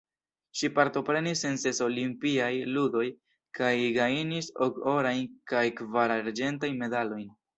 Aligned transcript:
Ŝi 0.59 0.69
partoprenis 0.77 1.43
en 1.49 1.59
ses 1.63 1.81
Olimpiaj 1.87 2.47
Ludoj 2.77 3.05
kaj 3.61 3.69
gajnis 3.99 4.49
ok 4.69 4.81
orajn 4.95 5.23
kaj 5.53 5.65
kvar 5.83 6.17
arĝentajn 6.17 6.83
medalojn. 6.85 7.33